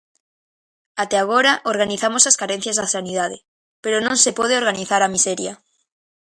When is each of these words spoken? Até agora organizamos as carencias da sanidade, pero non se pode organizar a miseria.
Até 1.03 1.17
agora 1.21 1.53
organizamos 1.73 2.23
as 2.29 2.39
carencias 2.41 2.77
da 2.79 2.91
sanidade, 2.95 3.37
pero 3.83 3.97
non 4.05 4.15
se 4.23 4.31
pode 4.39 4.57
organizar 4.61 5.01
a 5.03 5.11
miseria. 5.15 5.53